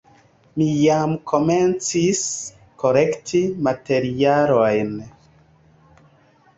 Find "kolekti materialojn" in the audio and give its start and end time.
2.85-4.93